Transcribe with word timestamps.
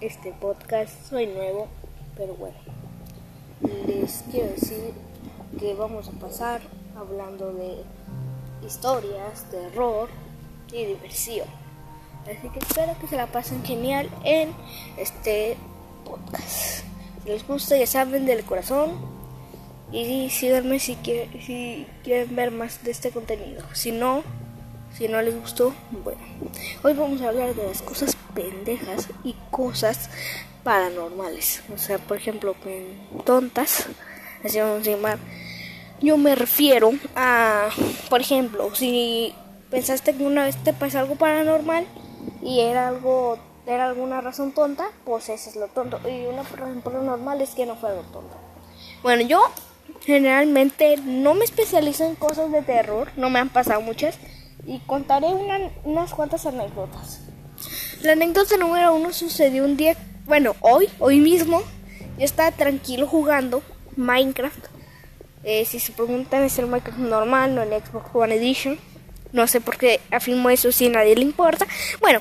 este 0.00 0.32
podcast. 0.32 0.92
Soy 1.08 1.26
nuevo, 1.26 1.68
pero 2.16 2.34
bueno. 2.34 2.56
Les 3.86 4.24
quiero 4.30 4.50
decir 4.50 4.92
que 5.58 5.74
vamos 5.74 6.08
a 6.08 6.12
pasar 6.12 6.60
hablando 6.96 7.52
de 7.52 7.82
historias, 8.64 9.44
terror 9.50 10.08
y 10.72 10.84
diversión. 10.84 11.48
Así 12.22 12.48
que 12.50 12.58
espero 12.60 12.96
que 13.00 13.08
se 13.08 13.16
la 13.16 13.26
pasen 13.26 13.64
genial 13.64 14.08
en 14.24 14.50
este 14.96 15.56
podcast. 16.04 16.84
Les 17.24 17.46
gusta, 17.46 17.76
ya 17.76 17.86
saben 17.86 18.26
del 18.26 18.44
corazón. 18.44 18.90
Y 19.92 20.30
síganme 20.30 20.78
si, 20.78 20.96
si 21.44 21.86
quieren 22.04 22.36
ver 22.36 22.52
más 22.52 22.84
de 22.84 22.92
este 22.92 23.10
contenido. 23.10 23.64
Si 23.72 23.90
no, 23.90 24.22
si 24.96 25.08
no 25.08 25.20
les 25.22 25.38
gustó, 25.38 25.74
bueno. 25.90 26.20
Hoy 26.82 26.94
vamos 26.94 27.20
a 27.22 27.28
hablar 27.28 27.54
de 27.54 27.66
las 27.66 27.82
cosas 27.82 28.16
pendejas 28.34 29.08
y 29.24 29.34
cosas 29.50 30.10
paranormales. 30.62 31.62
O 31.74 31.78
sea, 31.78 31.98
por 31.98 32.16
ejemplo, 32.16 32.54
tontas. 33.24 33.86
Así 34.44 34.58
vamos 34.58 34.86
a 34.86 34.90
llamar. 34.90 35.18
Yo 36.00 36.16
me 36.16 36.34
refiero 36.34 36.92
a, 37.14 37.68
por 38.08 38.20
ejemplo, 38.20 38.74
si 38.74 39.34
pensaste 39.70 40.14
que 40.14 40.24
una 40.24 40.44
vez 40.44 40.56
te 40.56 40.72
pasó 40.72 40.98
algo 40.98 41.16
paranormal 41.16 41.86
y 42.42 42.60
era 42.60 42.88
algo, 42.88 43.38
era 43.66 43.86
alguna 43.86 44.20
razón 44.20 44.52
tonta, 44.52 44.88
pues 45.04 45.28
ese 45.28 45.50
es 45.50 45.56
lo 45.56 45.68
tonto. 45.68 46.00
Y 46.08 46.26
una 46.26 46.42
razón 46.42 46.80
paranormal 46.82 47.40
es 47.42 47.50
que 47.50 47.66
no 47.66 47.76
fue 47.76 47.90
algo 47.90 48.02
tonto. 48.04 48.34
Bueno, 49.02 49.22
yo 49.22 49.42
generalmente 50.00 50.96
no 50.98 51.34
me 51.34 51.44
especializo 51.44 52.04
en 52.04 52.14
cosas 52.14 52.50
de 52.50 52.62
terror, 52.62 53.10
no 53.16 53.28
me 53.28 53.38
han 53.38 53.50
pasado 53.50 53.80
muchas, 53.80 54.18
y 54.66 54.78
contaré 54.80 55.28
unas 55.84 56.14
cuantas 56.14 56.46
anécdotas. 56.46 57.20
La 58.02 58.12
anécdota 58.12 58.56
número 58.56 58.94
uno 58.94 59.12
sucedió 59.12 59.64
un 59.64 59.76
día, 59.76 59.96
bueno, 60.26 60.56
hoy, 60.60 60.88
hoy 60.98 61.20
mismo, 61.20 61.62
yo 62.18 62.24
estaba 62.24 62.50
tranquilo 62.50 63.06
jugando 63.06 63.62
Minecraft. 63.96 64.66
Eh, 65.44 65.64
si 65.64 65.78
se 65.78 65.92
preguntan, 65.92 66.42
es 66.42 66.58
el 66.58 66.66
Minecraft 66.66 66.98
normal, 66.98 67.54
no 67.54 67.62
el 67.62 67.70
Xbox 67.70 68.10
One 68.14 68.34
Edition. 68.34 68.78
No 69.32 69.46
sé 69.46 69.60
por 69.60 69.76
qué 69.76 70.00
afirmo 70.10 70.50
eso 70.50 70.72
si 70.72 70.86
a 70.86 70.90
nadie 70.90 71.14
le 71.14 71.22
importa. 71.22 71.66
Bueno, 72.00 72.20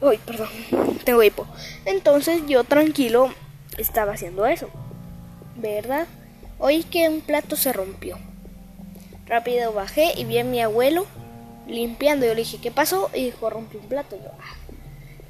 uy, 0.00 0.18
perdón, 0.18 0.48
tengo 1.04 1.22
hipo. 1.22 1.46
Entonces 1.84 2.42
yo 2.46 2.64
tranquilo 2.64 3.30
estaba 3.78 4.12
haciendo 4.12 4.46
eso. 4.46 4.68
¿Verdad? 5.56 6.06
Oí 6.58 6.84
que 6.84 7.08
un 7.08 7.20
plato 7.20 7.56
se 7.56 7.72
rompió. 7.72 8.18
Rápido 9.26 9.72
bajé 9.72 10.12
y 10.16 10.24
vi 10.24 10.38
a 10.38 10.44
mi 10.44 10.60
abuelo 10.60 11.06
limpiando. 11.66 12.26
Yo 12.26 12.34
le 12.34 12.42
dije, 12.42 12.58
¿qué 12.58 12.70
pasó? 12.70 13.10
Y 13.14 13.24
dijo, 13.24 13.50
rompí 13.50 13.76
un 13.76 13.86
plato. 13.86 14.16
yo, 14.16 14.30
ah". 14.40 14.54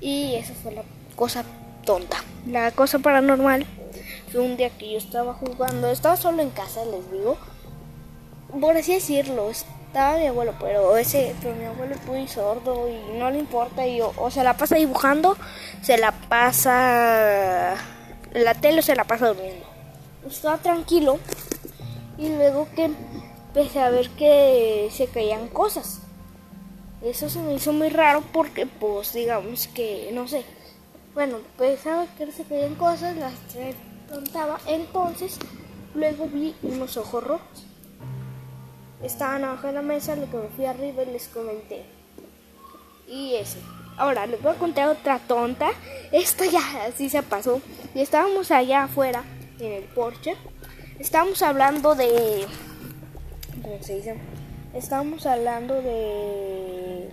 Y 0.00 0.34
esa 0.34 0.54
fue 0.54 0.72
la 0.72 0.82
cosa 1.14 1.44
tonta. 1.84 2.18
La 2.46 2.70
cosa 2.72 2.98
paranormal 2.98 3.66
fue 4.30 4.40
un 4.40 4.56
día 4.56 4.70
que 4.70 4.92
yo 4.92 4.98
estaba 4.98 5.34
jugando, 5.34 5.90
estaba 5.90 6.16
solo 6.16 6.42
en 6.42 6.50
casa, 6.50 6.84
les 6.84 7.10
digo. 7.10 7.38
Por 8.60 8.76
así 8.76 8.94
decirlo, 8.94 9.50
estaba 9.50 10.18
mi 10.18 10.26
abuelo, 10.26 10.54
pero 10.60 10.96
ese, 10.96 11.34
pero 11.42 11.54
mi 11.56 11.64
abuelo 11.64 11.94
es 11.94 12.06
muy 12.06 12.28
sordo 12.28 12.88
y 12.88 13.18
no 13.18 13.30
le 13.30 13.38
importa. 13.38 13.86
Y 13.86 14.00
o 14.00 14.30
se 14.30 14.44
la 14.44 14.56
pasa 14.56 14.76
dibujando, 14.76 15.36
se 15.82 15.98
la 15.98 16.12
pasa 16.12 17.76
la 18.42 18.54
tele 18.54 18.82
se 18.82 18.94
la 18.94 19.04
pasa 19.04 19.28
durmiendo. 19.28 19.66
Estaba 20.28 20.58
tranquilo 20.58 21.18
y 22.18 22.28
luego 22.28 22.68
que 22.74 22.90
empecé 23.56 23.80
a 23.80 23.88
ver 23.88 24.10
que 24.10 24.90
se 24.92 25.06
caían 25.06 25.48
cosas. 25.48 26.00
Eso 27.02 27.30
se 27.30 27.40
me 27.40 27.54
hizo 27.54 27.72
muy 27.72 27.88
raro 27.88 28.22
porque, 28.30 28.66
pues, 28.66 29.14
digamos 29.14 29.66
que, 29.68 30.10
no 30.12 30.28
sé. 30.28 30.44
Bueno, 31.14 31.38
pensaba 31.56 32.06
que 32.18 32.30
se 32.32 32.44
caían 32.44 32.74
cosas, 32.74 33.16
las 33.16 33.32
contaba. 34.10 34.60
Entonces, 34.66 35.38
luego 35.94 36.28
vi 36.30 36.54
unos 36.62 36.98
ojos 36.98 37.24
rojos. 37.24 37.64
Estaban 39.02 39.44
abajo 39.44 39.68
de 39.68 39.72
la 39.72 39.82
mesa, 39.82 40.16
lo 40.16 40.30
que 40.30 40.36
me 40.36 40.48
fui 40.48 40.66
arriba 40.66 41.04
y 41.04 41.12
les 41.12 41.28
comenté. 41.28 41.86
Y 43.08 43.36
ese. 43.36 43.58
Ahora 43.96 44.26
les 44.26 44.42
voy 44.42 44.52
a 44.52 44.58
contar 44.58 44.90
otra 44.90 45.18
tonta. 45.18 45.70
Esta 46.12 46.44
ya 46.44 46.84
así 46.86 47.08
se 47.08 47.22
pasó. 47.22 47.62
Y 47.94 48.02
estábamos 48.02 48.50
allá 48.50 48.82
afuera, 48.82 49.24
en 49.58 49.72
el 49.72 49.84
porche. 49.84 50.36
Estábamos 50.98 51.40
hablando 51.40 51.94
de. 51.94 52.46
¿Cómo 53.66 53.82
se 53.82 53.96
dice? 53.96 54.14
Estábamos 54.74 55.26
hablando 55.26 55.82
de 55.82 57.08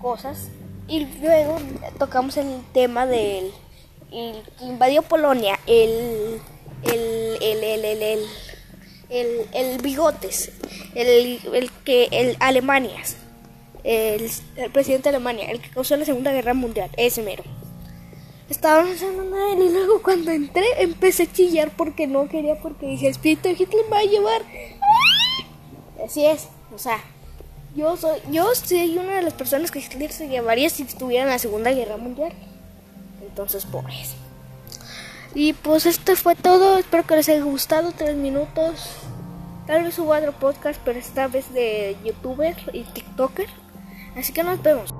cosas 0.00 0.48
y 0.88 1.06
luego 1.20 1.58
tocamos 1.96 2.36
el 2.38 2.60
tema 2.72 3.06
del 3.06 3.52
el 4.10 4.42
que 4.58 4.64
invadió 4.64 5.02
Polonia, 5.02 5.60
el 5.68 6.40
el 6.82 7.38
el 7.40 7.64
el 7.64 7.84
el, 7.84 8.20
el, 9.10 9.28
el, 9.52 9.80
bigotes, 9.80 10.50
el, 10.96 11.38
el 11.54 11.70
que 11.84 12.08
el 12.10 12.36
Alemania, 12.40 13.00
el, 13.84 14.28
el, 14.56 14.70
presidente 14.72 15.08
de 15.08 15.16
Alemania, 15.16 15.52
el 15.52 15.60
que 15.60 15.70
causó 15.70 15.96
la 15.96 16.04
Segunda 16.04 16.32
Guerra 16.32 16.54
Mundial, 16.54 16.90
ese 16.96 17.22
mero. 17.22 17.44
Estábamos 18.50 19.00
hablando 19.02 19.36
de 19.36 19.52
él 19.52 19.62
y 19.62 19.72
luego 19.72 20.02
cuando 20.02 20.30
entré 20.30 20.64
empecé 20.78 21.24
a 21.24 21.32
chillar 21.32 21.70
porque 21.76 22.06
no 22.06 22.28
quería 22.28 22.58
porque 22.58 22.86
dije, 22.86 23.08
espíritu 23.08 23.50
Hitler 23.50 23.84
me 23.84 23.90
va 23.90 23.98
a 23.98 24.04
llevar. 24.04 24.42
Así 26.04 26.24
es, 26.26 26.48
o 26.74 26.78
sea, 26.78 27.00
yo 27.74 27.96
soy, 27.96 28.18
yo 28.30 28.54
soy 28.54 28.96
una 28.98 29.16
de 29.16 29.22
las 29.22 29.34
personas 29.34 29.70
que 29.70 29.80
se 29.80 30.28
llevaría 30.28 30.70
si 30.70 30.82
estuviera 30.82 31.24
en 31.24 31.30
la 31.30 31.38
Segunda 31.38 31.70
Guerra 31.70 31.96
Mundial. 31.96 32.32
Entonces, 33.20 33.66
por 33.66 33.88
eso. 33.90 34.16
Y 35.34 35.52
pues 35.52 35.86
esto 35.86 36.16
fue 36.16 36.34
todo. 36.34 36.78
Espero 36.78 37.06
que 37.06 37.16
les 37.16 37.28
haya 37.28 37.42
gustado. 37.42 37.92
Tres 37.92 38.16
minutos. 38.16 38.96
Tal 39.66 39.84
vez 39.84 39.94
suba 39.94 40.18
otro 40.18 40.32
podcast, 40.32 40.80
pero 40.84 40.98
esta 40.98 41.28
vez 41.28 41.52
de 41.52 41.96
youtuber 42.04 42.56
y 42.72 42.84
tiktoker. 42.84 43.48
Así 44.16 44.32
que 44.32 44.42
nos 44.42 44.62
vemos. 44.62 44.92